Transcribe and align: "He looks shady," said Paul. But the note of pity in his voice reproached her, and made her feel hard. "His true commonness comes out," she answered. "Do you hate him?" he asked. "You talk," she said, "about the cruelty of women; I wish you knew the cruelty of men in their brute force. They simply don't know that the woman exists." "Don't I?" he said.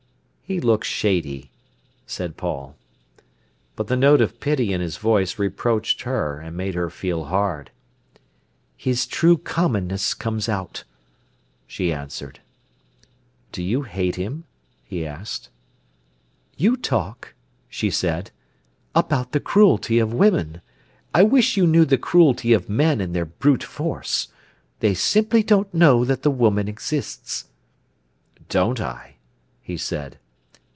"He 0.43 0.59
looks 0.59 0.85
shady," 0.89 1.49
said 2.05 2.35
Paul. 2.35 2.75
But 3.77 3.87
the 3.87 3.95
note 3.95 4.19
of 4.19 4.41
pity 4.41 4.73
in 4.73 4.81
his 4.81 4.97
voice 4.97 5.39
reproached 5.39 6.01
her, 6.01 6.41
and 6.41 6.57
made 6.57 6.75
her 6.75 6.89
feel 6.89 7.23
hard. 7.23 7.71
"His 8.75 9.05
true 9.07 9.37
commonness 9.37 10.13
comes 10.13 10.49
out," 10.49 10.83
she 11.67 11.93
answered. 11.93 12.41
"Do 13.53 13.63
you 13.63 13.83
hate 13.83 14.17
him?" 14.17 14.43
he 14.83 15.05
asked. 15.07 15.47
"You 16.57 16.75
talk," 16.75 17.33
she 17.69 17.89
said, 17.89 18.31
"about 18.93 19.31
the 19.31 19.39
cruelty 19.39 19.99
of 19.99 20.11
women; 20.13 20.59
I 21.13 21.23
wish 21.23 21.55
you 21.55 21.65
knew 21.65 21.85
the 21.85 21.97
cruelty 21.97 22.51
of 22.51 22.67
men 22.67 22.99
in 22.99 23.13
their 23.13 23.23
brute 23.23 23.63
force. 23.63 24.27
They 24.81 24.95
simply 24.95 25.43
don't 25.43 25.73
know 25.73 26.03
that 26.03 26.23
the 26.23 26.29
woman 26.31 26.67
exists." 26.67 27.45
"Don't 28.49 28.81
I?" 28.81 29.15
he 29.61 29.77
said. 29.77 30.17